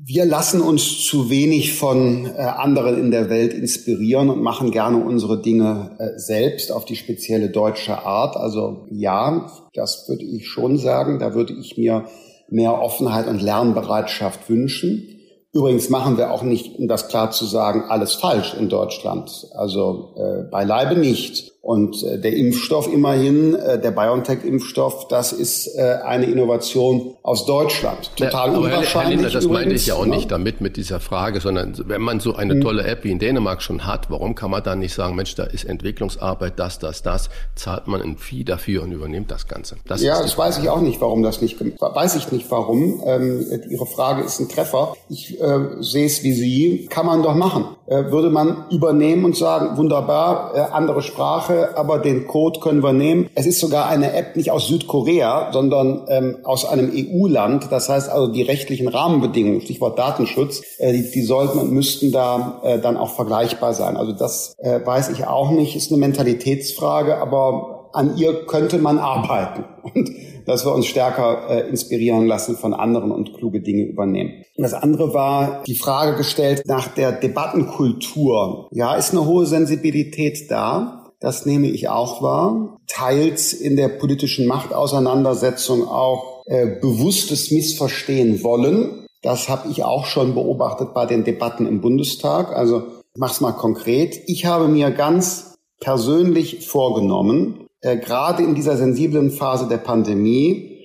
[0.01, 5.05] wir lassen uns zu wenig von äh, anderen in der Welt inspirieren und machen gerne
[5.05, 8.37] unsere Dinge äh, selbst auf die spezielle deutsche Art.
[8.37, 11.19] Also ja, das würde ich schon sagen.
[11.19, 12.05] Da würde ich mir
[12.49, 15.19] mehr Offenheit und Lernbereitschaft wünschen.
[15.53, 19.49] Übrigens machen wir auch nicht, um das klar zu sagen, alles falsch in Deutschland.
[19.55, 21.53] Also äh, beileibe nicht.
[21.69, 28.11] Und äh, der Impfstoff immerhin, äh, der BioNTech-Impfstoff, das ist äh, eine Innovation aus Deutschland.
[28.17, 28.95] Total ja, unwahrscheinlich.
[28.95, 30.17] Herr Lindner, das übrigens, meinte ich ja auch ne?
[30.17, 32.63] nicht damit mit dieser Frage, sondern wenn man so eine hm.
[32.63, 35.45] tolle App wie in Dänemark schon hat, warum kann man dann nicht sagen, Mensch, da
[35.45, 39.77] ist Entwicklungsarbeit, das, das, das, zahlt man ein Vieh dafür und übernimmt das Ganze.
[39.87, 43.03] Das ja, das weiß ich auch nicht, warum das nicht, weiß ich nicht warum.
[43.05, 44.95] Ähm, Ihre Frage ist ein Treffer.
[45.11, 47.77] Ich äh, sehe es wie Sie, kann man doch machen.
[47.89, 52.93] Äh, würde man übernehmen und sagen, wunderbar, äh, andere Sprache, aber den Code können wir
[52.93, 53.31] nehmen.
[53.35, 57.69] Es ist sogar eine App nicht aus Südkorea, sondern ähm, aus einem EU-Land.
[57.71, 62.61] Das heißt also, die rechtlichen Rahmenbedingungen, Stichwort Datenschutz, äh, die, die sollten und müssten da
[62.63, 63.97] äh, dann auch vergleichbar sein.
[63.97, 68.99] Also das äh, weiß ich auch nicht, ist eine Mentalitätsfrage, aber an ihr könnte man
[68.99, 69.65] arbeiten.
[69.83, 70.11] Und
[70.49, 74.43] dass wir uns stärker äh, inspirieren lassen von anderen und kluge Dinge übernehmen.
[74.57, 78.69] Das andere war die Frage gestellt nach der Debattenkultur.
[78.73, 81.13] Ja, ist eine hohe Sensibilität da?
[81.21, 82.79] Das nehme ich auch wahr.
[82.87, 89.07] Teils in der politischen Machtauseinandersetzung auch äh, bewusstes Missverstehen wollen.
[89.23, 92.57] Das habe ich auch schon beobachtet bei den Debatten im Bundestag.
[92.57, 92.85] Also
[93.17, 94.23] mach's mal konkret.
[94.27, 100.79] Ich habe mir ganz persönlich vorgenommen, äh, gerade in dieser sensiblen Phase der Pandemie,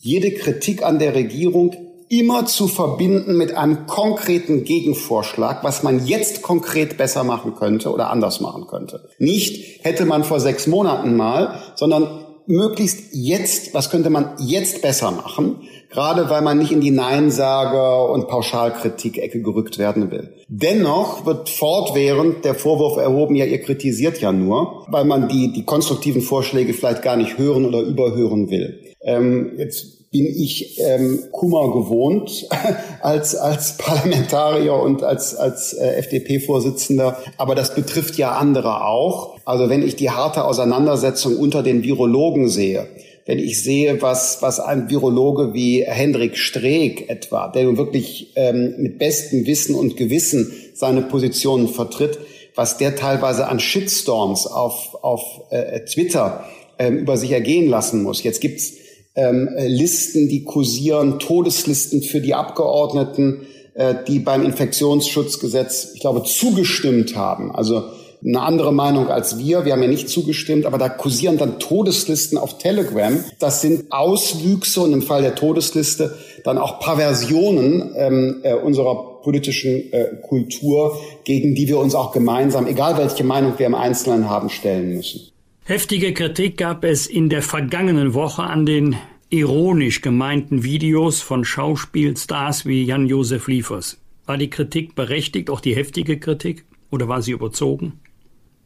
[0.00, 1.74] jede Kritik an der Regierung
[2.08, 8.10] immer zu verbinden mit einem konkreten Gegenvorschlag, was man jetzt konkret besser machen könnte oder
[8.10, 9.10] anders machen könnte.
[9.18, 15.10] Nicht hätte man vor sechs Monaten mal, sondern möglichst jetzt, was könnte man jetzt besser
[15.10, 15.56] machen,
[15.90, 20.34] gerade weil man nicht in die Neinsager- und Pauschalkritik-Ecke gerückt werden will.
[20.48, 25.64] Dennoch wird fortwährend der Vorwurf erhoben, ja, ihr kritisiert ja nur, weil man die, die
[25.64, 28.94] konstruktiven Vorschläge vielleicht gar nicht hören oder überhören will.
[29.02, 32.48] Ähm, jetzt bin ich ähm, Kummer gewohnt
[33.02, 39.36] als, als Parlamentarier und als, als äh, FDP-Vorsitzender, aber das betrifft ja andere auch.
[39.44, 42.86] Also wenn ich die harte Auseinandersetzung unter den Virologen sehe,
[43.26, 48.76] wenn ich sehe, was, was ein Virologe wie Hendrik Streeck etwa, der nun wirklich ähm,
[48.78, 52.18] mit bestem Wissen und Gewissen seine Positionen vertritt,
[52.54, 56.44] was der teilweise an Shitstorms auf, auf äh, Twitter
[56.78, 58.22] ähm, über sich ergehen lassen muss.
[58.22, 58.77] Jetzt gibt's
[59.18, 67.16] ähm, Listen, die kursieren, Todeslisten für die Abgeordneten, äh, die beim Infektionsschutzgesetz, ich glaube, zugestimmt
[67.16, 67.54] haben.
[67.54, 67.82] Also
[68.24, 69.64] eine andere Meinung als wir.
[69.64, 73.24] Wir haben ja nicht zugestimmt, aber da kursieren dann Todeslisten auf Telegram.
[73.38, 79.92] Das sind Auswüchse und im Fall der Todesliste dann auch Perversionen ähm, äh, unserer politischen
[79.92, 84.48] äh, Kultur, gegen die wir uns auch gemeinsam, egal welche Meinung wir im Einzelnen haben,
[84.48, 85.32] stellen müssen.
[85.68, 88.96] Heftige Kritik gab es in der vergangenen Woche an den
[89.28, 93.98] ironisch gemeinten Videos von Schauspielstars wie Jan-Josef Liefers.
[94.24, 98.00] War die Kritik berechtigt, auch die heftige Kritik, oder war sie überzogen?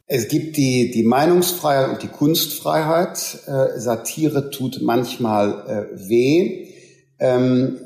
[0.07, 3.19] Es gibt die, die Meinungsfreiheit und die Kunstfreiheit.
[3.49, 6.69] Äh, Satire tut manchmal äh, weh.
[7.19, 7.81] Ähm,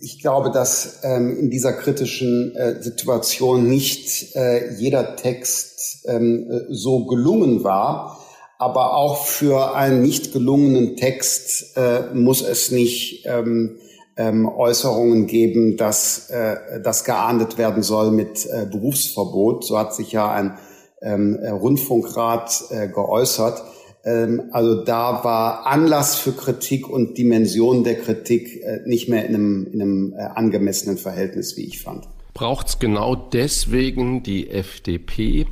[0.00, 5.75] ich glaube, dass ähm, in dieser kritischen äh, Situation nicht äh, jeder Text
[6.06, 8.18] ähm, so gelungen war.
[8.58, 13.76] Aber auch für einen nicht gelungenen Text äh, muss es nicht ähm,
[14.16, 19.64] ähm, Äußerungen geben, dass äh, das geahndet werden soll mit äh, Berufsverbot.
[19.64, 20.56] So hat sich ja ein
[21.02, 23.62] ähm, äh, Rundfunkrat äh, geäußert.
[24.04, 29.34] Ähm, also da war Anlass für Kritik und Dimension der Kritik äh, nicht mehr in
[29.34, 35.46] einem, in einem äh, angemessenen Verhältnis, wie ich fand braucht es genau deswegen die FDP,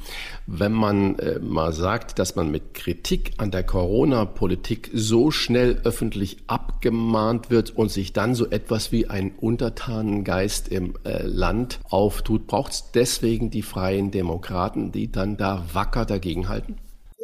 [0.47, 6.37] wenn man äh, mal sagt, dass man mit Kritik an der Corona-Politik so schnell öffentlich
[6.47, 12.73] abgemahnt wird und sich dann so etwas wie ein Untertanengeist im äh, Land auftut, braucht
[12.73, 16.77] es deswegen die freien Demokraten, die dann da wacker dagegenhalten?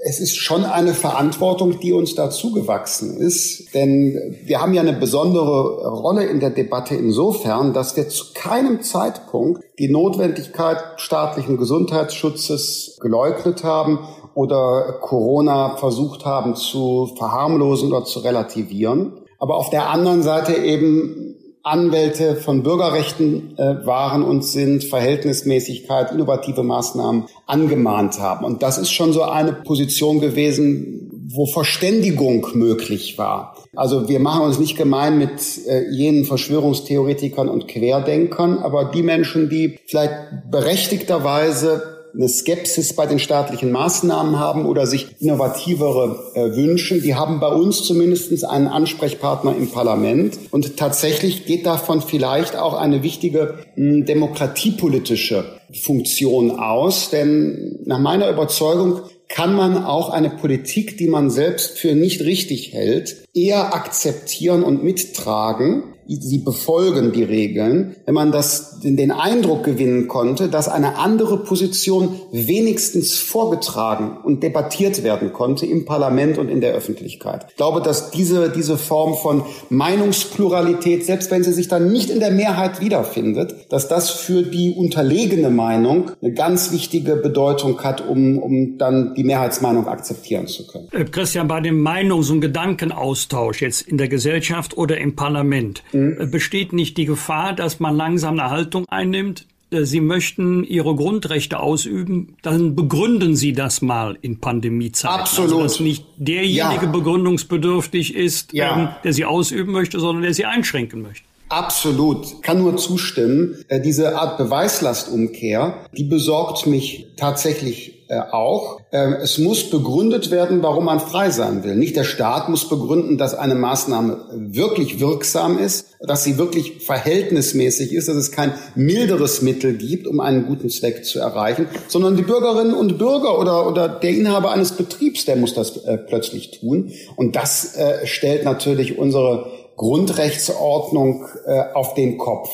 [0.03, 3.75] Es ist schon eine Verantwortung, die uns dazu gewachsen ist.
[3.75, 8.83] Denn wir haben ja eine besondere Rolle in der Debatte insofern, dass wir zu keinem
[8.83, 13.99] Zeitpunkt die Notwendigkeit staatlichen Gesundheitsschutzes geleugnet haben
[14.35, 19.13] oder Corona versucht haben zu verharmlosen oder zu relativieren.
[19.39, 26.63] Aber auf der anderen Seite eben Anwälte von Bürgerrechten äh, waren und sind, Verhältnismäßigkeit, innovative
[26.63, 28.45] Maßnahmen angemahnt haben.
[28.45, 33.57] Und das ist schon so eine Position gewesen, wo Verständigung möglich war.
[33.77, 39.49] Also wir machen uns nicht gemein mit äh, jenen Verschwörungstheoretikern und Querdenkern, aber die Menschen,
[39.49, 40.15] die vielleicht
[40.51, 47.41] berechtigterweise eine Skepsis bei den staatlichen Maßnahmen haben oder sich innovativere äh, wünschen, die haben
[47.41, 50.39] bei uns zumindest einen Ansprechpartner im Parlament.
[50.51, 57.11] Und tatsächlich geht davon vielleicht auch eine wichtige mh, demokratiepolitische Funktion aus.
[57.11, 62.73] Denn nach meiner Überzeugung kann man auch eine Politik, die man selbst für nicht richtig
[62.73, 65.85] hält, eher akzeptieren und mittragen,
[66.19, 72.17] sie befolgen die Regeln, wenn man das, den Eindruck gewinnen konnte, dass eine andere Position
[72.33, 77.47] wenigstens vorgetragen und debattiert werden konnte im Parlament und in der Öffentlichkeit.
[77.51, 82.19] Ich glaube, dass diese, diese Form von Meinungspluralität, selbst wenn sie sich dann nicht in
[82.19, 88.39] der Mehrheit wiederfindet, dass das für die unterlegene Meinung eine ganz wichtige Bedeutung hat, um,
[88.39, 90.89] um dann die Mehrheitsmeinung akzeptieren zu können.
[90.91, 96.00] Äh, Christian, bei dem Meinungs- und Gedankenaustausch jetzt in der Gesellschaft oder im Parlament, mhm
[96.01, 96.31] mhm.
[96.31, 101.61] besteht nicht die Gefahr, dass man langsam eine Haltung einnimmt, äh, Sie möchten Ihre Grundrechte
[101.61, 105.21] ausüben, dann begründen Sie das mal in Pandemiezeiten.
[105.21, 105.53] Also, Absolut.
[105.53, 106.91] Also, dass nicht derjenige ja.
[106.91, 108.77] begründungsbedürftig ist, ja.
[108.77, 111.25] ähm, der sie ausüben möchte, sondern der sie einschränken möchte.
[111.51, 112.43] Absolut.
[112.43, 113.65] Kann nur zustimmen.
[113.67, 118.81] Äh, diese Art Beweislastumkehr, die besorgt mich tatsächlich äh, auch.
[118.93, 121.75] Ähm, es muss begründet werden, warum man frei sein will.
[121.75, 127.93] Nicht der Staat muss begründen, dass eine Maßnahme wirklich wirksam ist, dass sie wirklich verhältnismäßig
[127.95, 132.23] ist, dass es kein milderes Mittel gibt, um einen guten Zweck zu erreichen, sondern die
[132.23, 136.93] Bürgerinnen und Bürger oder, oder der Inhaber eines Betriebs, der muss das äh, plötzlich tun.
[137.17, 142.51] Und das stellt natürlich unsere Grundrechtsordnung äh, auf den Kopf.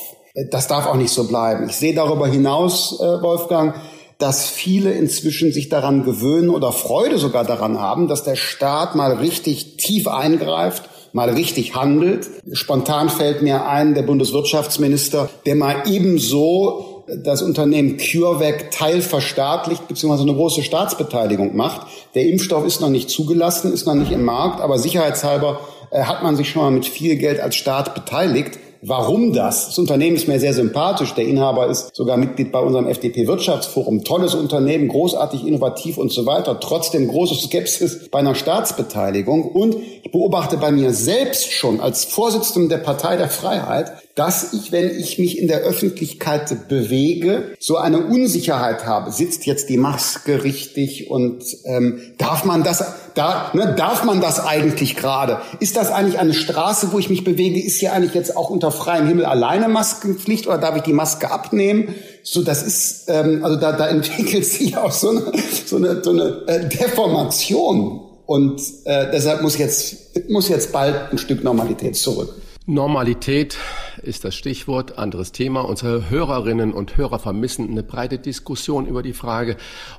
[0.53, 1.69] Das darf auch nicht so bleiben.
[1.69, 3.75] Ich sehe darüber hinaus, äh, Wolfgang,
[4.19, 9.15] dass viele inzwischen sich daran gewöhnen oder Freude sogar daran haben, dass der Staat mal
[9.15, 12.29] richtig tief eingreift, mal richtig handelt.
[12.53, 20.23] Spontan fällt mir ein, der Bundeswirtschaftsminister, der mal ebenso das Unternehmen CureVac teilverstaatlicht bzw.
[20.23, 21.89] eine große Staatsbeteiligung macht.
[22.15, 25.59] Der Impfstoff ist noch nicht zugelassen, ist noch nicht im Markt, aber sicherheitshalber
[25.91, 28.59] äh, hat man sich schon mal mit viel Geld als Staat beteiligt.
[28.83, 29.67] Warum das?
[29.67, 31.13] Das Unternehmen ist mir sehr sympathisch.
[31.15, 34.05] Der Inhaber ist sogar Mitglied bei unserem FDP-Wirtschaftsforum.
[34.05, 36.61] Tolles Unternehmen, großartig, innovativ und so weiter.
[36.61, 39.45] Trotzdem große Skepsis bei einer Staatsbeteiligung.
[39.45, 44.73] Und ich beobachte bei mir selbst schon als Vorsitzendem der Partei der Freiheit, dass ich,
[44.73, 49.13] wenn ich mich in der Öffentlichkeit bewege, so eine Unsicherheit habe.
[49.13, 52.83] Sitzt jetzt die Maske richtig und ähm, darf man das,
[53.15, 55.43] da, ne, darf man das eigentlich gerade?
[55.61, 57.61] Ist das eigentlich eine Straße, wo ich mich bewege?
[57.61, 61.31] Ist hier eigentlich jetzt auch unter freiem Himmel alleine Maskenpflicht oder darf ich die Maske
[61.31, 61.95] abnehmen?
[62.23, 65.33] So, das ist, ähm, also da, da entwickelt sich auch so eine,
[65.67, 68.01] so eine, so eine äh, Deformation.
[68.25, 72.35] Und äh, deshalb muss jetzt, muss jetzt bald ein Stück Normalität zurück.
[72.65, 73.59] Normalität
[74.03, 75.63] ist das Stichwort, anderes Thema.
[75.63, 79.57] Unsere Hörerinnen und Hörer vermissen eine breite Diskussion über die Frage,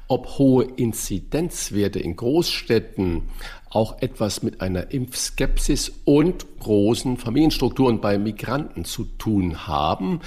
[0.07, 3.23] ob hohe Inzidenzwerte in Großstädten
[3.69, 10.21] auch etwas mit einer Impfskepsis und großen Familienstrukturen bei Migranten zu tun haben.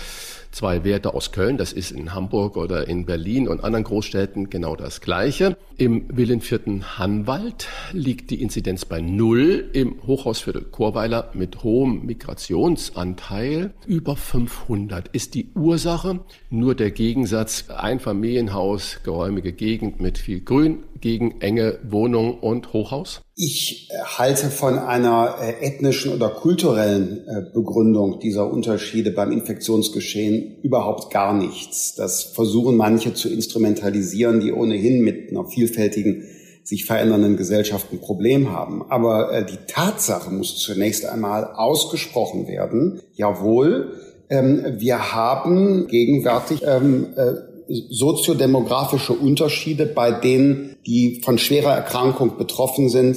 [0.53, 4.75] Zwei Werte aus Köln, das ist in Hamburg oder in Berlin und anderen Großstädten genau
[4.75, 5.57] das Gleiche.
[5.77, 14.17] Im Willenvierten Hannwald liegt die Inzidenz bei Null, im Hochhausviertel Chorweiler mit hohem Migrationsanteil über
[14.17, 16.21] 500 ist die Ursache.
[16.51, 23.23] Nur der Gegensatz Einfamilienhaus, geräumige Gegend mit viel Grün gegen enge Wohnung und Hochhaus?
[23.37, 31.13] Ich halte von einer äh, ethnischen oder kulturellen äh, Begründung dieser Unterschiede beim Infektionsgeschehen überhaupt
[31.13, 31.95] gar nichts.
[31.95, 36.25] Das versuchen manche zu instrumentalisieren, die ohnehin mit einer vielfältigen,
[36.63, 38.85] sich verändernden Gesellschaft ein Problem haben.
[38.91, 43.01] Aber die Tatsache muss zunächst einmal ausgesprochen werden.
[43.15, 43.95] Jawohl,
[44.29, 47.09] ähm, wir haben gegenwärtig ähm,
[47.89, 53.17] soziodemografische Unterschiede bei denen, die von schwerer Erkrankung betroffen sind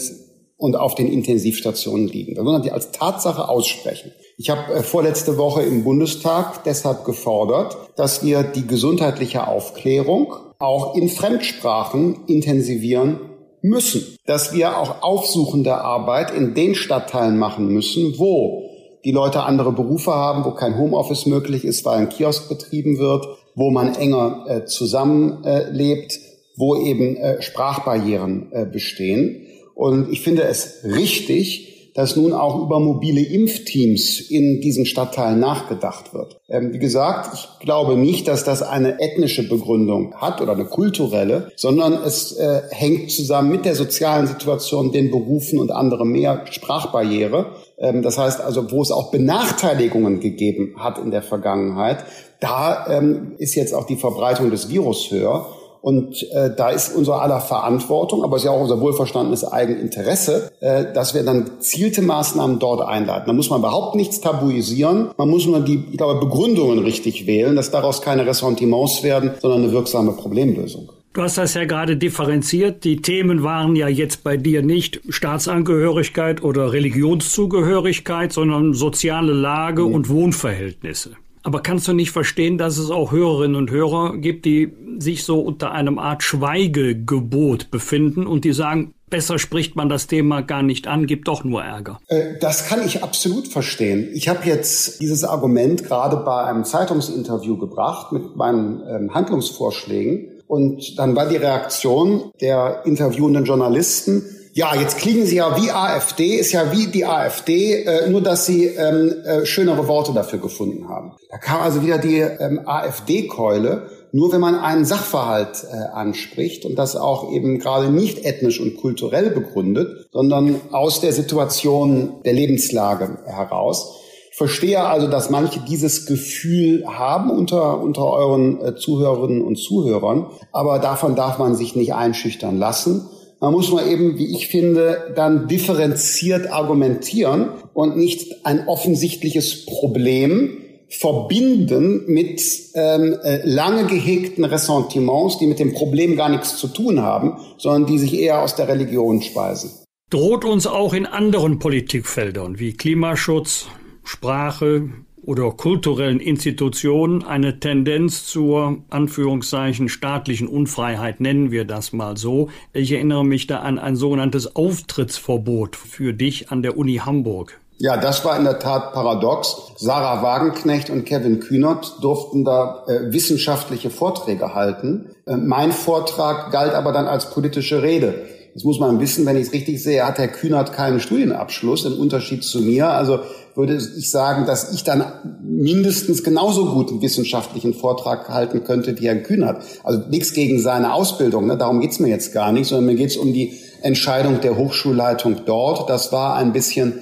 [0.63, 2.41] und auf den Intensivstationen liegen.
[2.41, 4.13] Man die als Tatsache aussprechen.
[4.37, 10.95] Ich habe äh, vorletzte Woche im Bundestag deshalb gefordert, dass wir die gesundheitliche Aufklärung auch
[10.95, 13.19] in Fremdsprachen intensivieren
[13.61, 14.15] müssen.
[14.25, 18.69] Dass wir auch aufsuchende Arbeit in den Stadtteilen machen müssen, wo
[19.03, 23.27] die Leute andere Berufe haben, wo kein Homeoffice möglich ist, weil ein Kiosk betrieben wird,
[23.53, 26.19] wo man enger äh, zusammenlebt, äh,
[26.55, 29.42] wo eben äh, Sprachbarrieren äh, bestehen.
[29.75, 36.13] Und ich finde es richtig, dass nun auch über mobile Impfteams in diesen Stadtteilen nachgedacht
[36.13, 36.39] wird.
[36.49, 41.51] Ähm, wie gesagt, ich glaube nicht, dass das eine ethnische Begründung hat oder eine kulturelle,
[41.55, 47.51] sondern es äh, hängt zusammen mit der sozialen Situation, den Berufen und anderem mehr Sprachbarriere.
[47.77, 52.05] Ähm, das heißt also, wo es auch Benachteiligungen gegeben hat in der Vergangenheit,
[52.39, 55.47] da ähm, ist jetzt auch die Verbreitung des Virus höher.
[55.83, 60.49] Und äh, da ist unser aller Verantwortung, aber es ist ja auch unser wohlverstandenes Eigeninteresse,
[60.61, 63.27] äh, dass wir dann gezielte Maßnahmen dort einleiten.
[63.27, 65.09] Da muss man überhaupt nichts tabuisieren.
[65.17, 69.63] Man muss nur die, ich glaube, Begründungen richtig wählen, dass daraus keine Ressentiments werden, sondern
[69.63, 70.89] eine wirksame Problemlösung.
[71.11, 72.85] Du hast das ja gerade differenziert.
[72.85, 79.95] Die Themen waren ja jetzt bei dir nicht Staatsangehörigkeit oder Religionszugehörigkeit, sondern soziale Lage mhm.
[79.95, 81.17] und Wohnverhältnisse.
[81.43, 85.41] Aber kannst du nicht verstehen, dass es auch Hörerinnen und Hörer gibt, die sich so
[85.41, 90.87] unter einem Art Schweigegebot befinden und die sagen, besser spricht man das Thema gar nicht
[90.87, 91.99] an, gibt doch nur Ärger.
[92.07, 94.09] Äh, das kann ich absolut verstehen.
[94.13, 100.29] Ich habe jetzt dieses Argument gerade bei einem Zeitungsinterview gebracht mit meinen ähm, Handlungsvorschlägen.
[100.47, 104.23] Und dann war die Reaktion der interviewenden Journalisten,
[104.55, 108.45] ja, jetzt klingen sie ja wie AfD, ist ja wie die AfD, äh, nur dass
[108.45, 111.13] sie ähm, äh, schönere Worte dafür gefunden haben.
[111.31, 113.89] Da kam also wieder die ähm, AfD-Keule.
[114.11, 118.77] Nur wenn man einen Sachverhalt äh, anspricht und das auch eben gerade nicht ethnisch und
[118.77, 123.95] kulturell begründet, sondern aus der Situation der Lebenslage heraus.
[124.29, 130.27] Ich verstehe also, dass manche dieses Gefühl haben unter, unter euren äh, Zuhörerinnen und Zuhörern,
[130.51, 133.09] aber davon darf man sich nicht einschüchtern lassen.
[133.43, 140.59] Man muss nur eben, wie ich finde, dann differenziert argumentieren und nicht ein offensichtliches Problem
[140.87, 142.41] verbinden mit
[142.73, 147.85] ähm, äh, lange gehegten Ressentiments, die mit dem Problem gar nichts zu tun haben, sondern
[147.85, 149.71] die sich eher aus der Religion speisen.
[150.09, 153.65] Droht uns auch in anderen Politikfeldern wie Klimaschutz,
[154.05, 154.89] Sprache,
[155.25, 162.49] oder kulturellen Institutionen eine Tendenz zur Anführungszeichen staatlichen Unfreiheit, nennen wir das mal so.
[162.73, 167.59] Ich erinnere mich da an ein sogenanntes Auftrittsverbot für dich an der Uni Hamburg.
[167.77, 169.73] Ja, das war in der Tat paradox.
[169.77, 175.09] Sarah Wagenknecht und Kevin Kühnert durften da äh, wissenschaftliche Vorträge halten.
[175.25, 178.25] Äh, mein Vortrag galt aber dann als politische Rede.
[178.53, 181.93] Das muss man wissen, wenn ich es richtig sehe, hat Herr Kühnert keinen Studienabschluss im
[181.99, 182.89] Unterschied zu mir.
[182.89, 183.19] Also
[183.55, 185.05] würde ich sagen, dass ich dann
[185.43, 189.63] mindestens genauso gut einen wissenschaftlichen Vortrag halten könnte wie Herr Kühnert.
[189.83, 191.57] Also nichts gegen seine Ausbildung, ne?
[191.57, 195.89] darum geht's mir jetzt gar nicht, sondern mir geht's um die Entscheidung der Hochschulleitung dort.
[195.89, 196.93] Das war ein bisschen,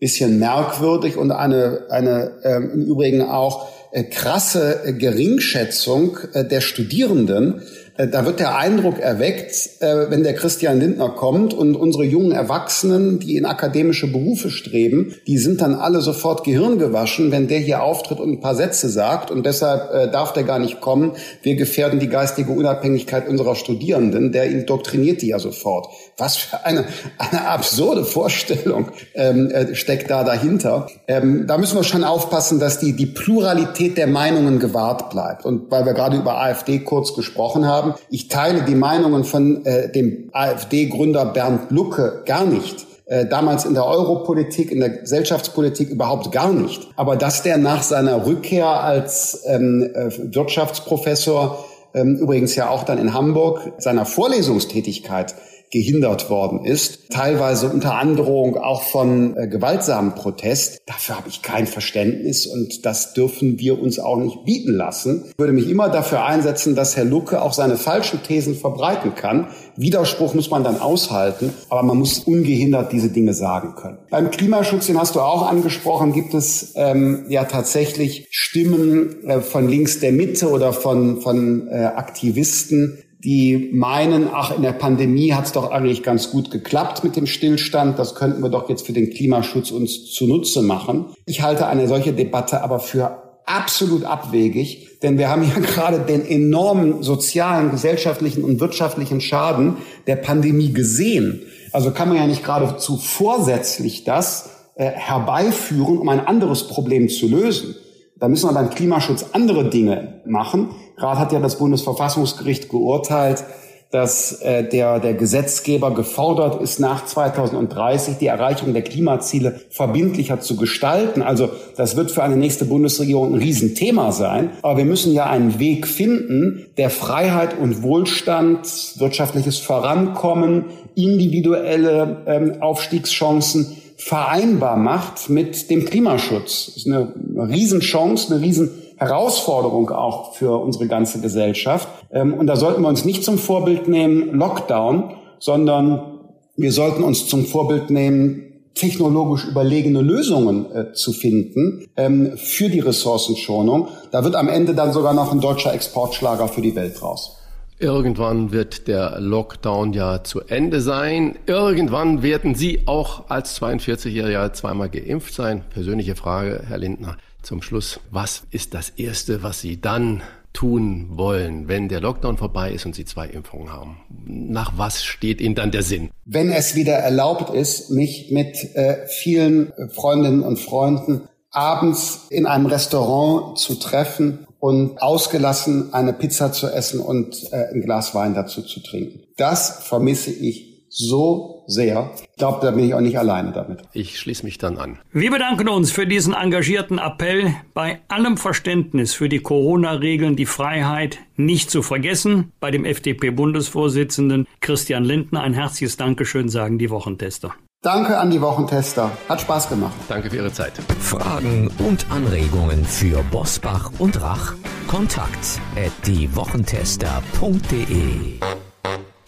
[0.00, 6.60] bisschen merkwürdig und eine, eine ähm, im Übrigen auch äh, krasse äh, Geringschätzung äh, der
[6.60, 12.04] Studierenden äh, da wird der Eindruck erweckt, äh, wenn der Christian Lindner kommt und unsere
[12.04, 17.58] jungen Erwachsenen, die in akademische Berufe streben, die sind dann alle sofort gehirngewaschen, wenn der
[17.58, 21.12] hier auftritt und ein paar Sätze sagt und deshalb äh, darf der gar nicht kommen.
[21.42, 24.32] Wir gefährden die geistige Unabhängigkeit unserer Studierenden.
[24.32, 25.88] Der indoktriniert die ja sofort.
[26.18, 26.84] Was für eine,
[27.18, 30.88] eine absurde Vorstellung ähm, steckt da dahinter.
[31.08, 35.44] Ähm, da müssen wir schon aufpassen, dass die, die Pluralität der Meinungen gewahrt bleibt.
[35.44, 37.94] Und weil wir gerade über AfD kurz gesprochen haben, haben.
[38.10, 43.74] Ich teile die Meinungen von äh, dem AfD-Gründer Bernd Lucke gar nicht äh, damals in
[43.74, 46.88] der Europolitik, in der Gesellschaftspolitik überhaupt gar nicht.
[46.96, 51.64] Aber dass der nach seiner Rückkehr als ähm, äh, Wirtschaftsprofessor,
[51.94, 55.34] ähm, übrigens ja auch dann in Hamburg, seiner Vorlesungstätigkeit
[55.70, 60.80] gehindert worden ist, teilweise unter Androhung auch von äh, gewaltsamen Protest.
[60.86, 65.24] Dafür habe ich kein Verständnis und das dürfen wir uns auch nicht bieten lassen.
[65.30, 69.48] Ich würde mich immer dafür einsetzen, dass Herr Lucke auch seine falschen Thesen verbreiten kann.
[69.76, 73.98] Widerspruch muss man dann aushalten, aber man muss ungehindert diese Dinge sagen können.
[74.10, 79.68] Beim Klimaschutz, den hast du auch angesprochen, gibt es ähm, ja tatsächlich Stimmen äh, von
[79.68, 85.46] links der Mitte oder von, von äh, Aktivisten, die meinen, ach, in der Pandemie hat
[85.46, 88.92] es doch eigentlich ganz gut geklappt mit dem Stillstand, das könnten wir doch jetzt für
[88.92, 91.06] den Klimaschutz uns zunutze machen.
[91.26, 96.24] Ich halte eine solche Debatte aber für absolut abwegig, denn wir haben ja gerade den
[96.24, 101.42] enormen sozialen, gesellschaftlichen und wirtschaftlichen Schaden der Pandemie gesehen.
[101.72, 107.26] Also kann man ja nicht geradezu vorsätzlich das äh, herbeiführen, um ein anderes Problem zu
[107.26, 107.74] lösen.
[108.18, 110.70] Da müssen wir beim Klimaschutz andere Dinge machen.
[110.96, 113.44] Gerade hat ja das Bundesverfassungsgericht geurteilt,
[113.90, 120.56] dass äh, der, der Gesetzgeber gefordert ist, nach 2030 die Erreichung der Klimaziele verbindlicher zu
[120.56, 121.22] gestalten.
[121.22, 124.50] Also das wird für eine nächste Bundesregierung ein Riesenthema sein.
[124.62, 128.66] Aber wir müssen ja einen Weg finden, der Freiheit und Wohlstand,
[128.98, 130.64] wirtschaftliches Vorankommen,
[130.94, 136.66] individuelle ähm, Aufstiegschancen vereinbar macht mit dem Klimaschutz.
[136.66, 141.88] Das ist eine Riesenchance, eine Riesenherausforderung auch für unsere ganze Gesellschaft.
[142.12, 146.20] Ähm, und da sollten wir uns nicht zum Vorbild nehmen Lockdown, sondern
[146.56, 148.42] wir sollten uns zum Vorbild nehmen,
[148.74, 153.88] technologisch überlegene Lösungen äh, zu finden ähm, für die Ressourcenschonung.
[154.10, 157.38] Da wird am Ende dann sogar noch ein deutscher Exportschlager für die Welt raus.
[157.78, 161.36] Irgendwann wird der Lockdown ja zu Ende sein.
[161.46, 165.62] Irgendwann werden Sie auch als 42-Jähriger zweimal geimpft sein.
[165.68, 168.00] Persönliche Frage, Herr Lindner, zum Schluss.
[168.10, 170.22] Was ist das Erste, was Sie dann
[170.54, 173.98] tun wollen, wenn der Lockdown vorbei ist und Sie zwei Impfungen haben?
[174.24, 176.10] Nach was steht Ihnen dann der Sinn?
[176.24, 182.66] Wenn es wieder erlaubt ist, mich mit äh, vielen Freundinnen und Freunden abends in einem
[182.66, 188.62] Restaurant zu treffen und ausgelassen eine Pizza zu essen und äh, ein Glas Wein dazu
[188.62, 189.20] zu trinken.
[189.36, 192.10] Das vermisse ich so sehr.
[192.20, 193.82] Ich glaube, da bin ich auch nicht alleine damit.
[193.92, 194.98] Ich schließe mich dann an.
[195.12, 197.54] Wir bedanken uns für diesen engagierten Appell.
[197.74, 202.50] Bei allem Verständnis für die Corona-Regeln die Freiheit nicht zu vergessen.
[202.58, 207.54] Bei dem FDP-Bundesvorsitzenden Christian Lindner ein herzliches Dankeschön sagen die Wochentester.
[207.86, 209.12] Danke an die Wochentester.
[209.28, 209.94] Hat Spaß gemacht.
[210.08, 210.72] Danke für Ihre Zeit.
[210.98, 214.54] Fragen und Anregungen für Bosbach und Rach?
[214.88, 218.40] Kontakt at diewochentester.de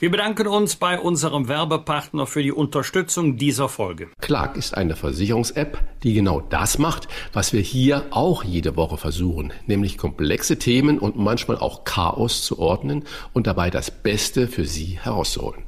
[0.01, 4.09] wir bedanken uns bei unserem Werbepartner für die Unterstützung dieser Folge.
[4.21, 9.53] Clark ist eine Versicherungs-App, die genau das macht, was wir hier auch jede Woche versuchen,
[9.67, 15.01] nämlich komplexe Themen und manchmal auch Chaos zu ordnen und dabei das Beste für Sie
[15.03, 15.68] herauszuholen.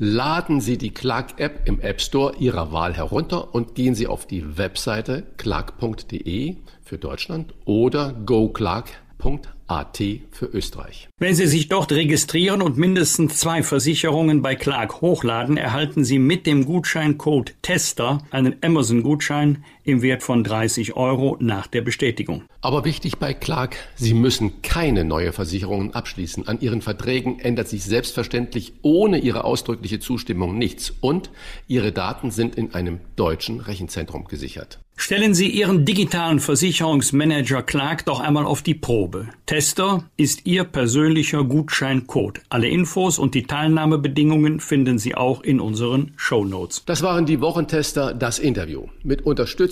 [0.00, 4.56] Laden Sie die Clark-App im App Store Ihrer Wahl herunter und gehen Sie auf die
[4.56, 9.98] Webseite clark.de für Deutschland oder goclark.at
[10.30, 11.08] für Österreich.
[11.18, 16.46] Wenn Sie sich dort registrieren und mindestens zwei Versicherungen bei Clark hochladen, erhalten Sie mit
[16.46, 22.44] dem Gutscheincode TESTER einen Amazon-Gutschein im Wert von 30 Euro nach der Bestätigung.
[22.60, 26.46] Aber wichtig bei Clark, Sie müssen keine neue Versicherungen abschließen.
[26.46, 31.30] An Ihren Verträgen ändert sich selbstverständlich ohne Ihre ausdrückliche Zustimmung nichts und
[31.66, 34.80] Ihre Daten sind in einem deutschen Rechenzentrum gesichert.
[35.00, 39.28] Stellen Sie Ihren digitalen Versicherungsmanager Clark doch einmal auf die Probe.
[39.46, 42.40] Tester ist Ihr persönlicher Gutscheincode.
[42.48, 46.82] Alle Infos und die Teilnahmebedingungen finden Sie auch in unseren Show Notes.
[46.84, 49.24] Das waren die Wochentester, das Interview mit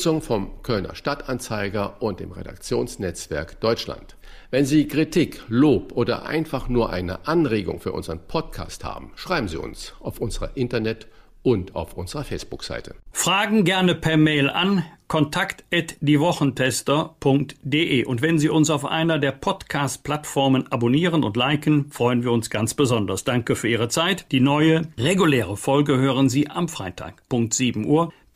[0.07, 4.15] Unterstützung vom Kölner Stadtanzeiger und dem Redaktionsnetzwerk Deutschland.
[4.53, 9.57] Wenn Sie Kritik, Lob oder einfach nur eine Anregung für unseren Podcast haben, schreiben Sie
[9.57, 11.09] uns auf unserer Internet-
[11.43, 12.95] und auf unserer Facebook-Seite.
[13.11, 21.25] Fragen gerne per Mail an kontakt@diewochentester.de und wenn Sie uns auf einer der Podcast-Plattformen abonnieren
[21.25, 23.25] und liken, freuen wir uns ganz besonders.
[23.25, 24.27] Danke für Ihre Zeit.
[24.31, 28.13] Die neue reguläre Folge hören Sie am Freitag, Punkt 7 Uhr.